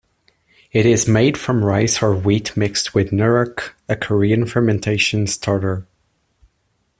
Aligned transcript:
It 0.71 0.87
is 0.87 1.07
made 1.07 1.37
from 1.37 1.63
rice 1.63 2.01
or 2.01 2.15
wheat 2.15 2.57
mixed 2.57 2.95
with 2.95 3.11
"nuruk", 3.11 3.73
a 3.87 3.95
Korean 3.95 4.47
fermentation 4.47 5.27
starter. 5.27 5.85